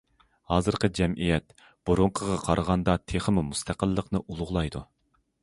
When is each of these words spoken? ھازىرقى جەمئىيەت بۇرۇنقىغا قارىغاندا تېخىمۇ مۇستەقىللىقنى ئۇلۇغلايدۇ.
ھازىرقى 0.51 0.89
جەمئىيەت 0.99 1.53
بۇرۇنقىغا 1.89 2.39
قارىغاندا 2.47 2.97
تېخىمۇ 3.13 3.45
مۇستەقىللىقنى 3.51 4.25
ئۇلۇغلايدۇ. 4.27 4.85